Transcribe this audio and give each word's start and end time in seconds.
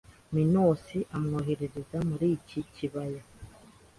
Minos 0.35 0.85
amwohereza 1.17 1.97
muri 2.09 2.25
iki 2.37 2.59
kibaya 2.73 3.21